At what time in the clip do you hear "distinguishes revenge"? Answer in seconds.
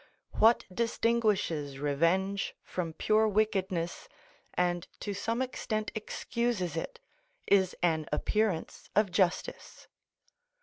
0.73-2.55